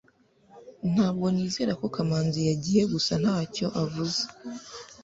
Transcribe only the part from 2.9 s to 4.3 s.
gusa ntacyo avuga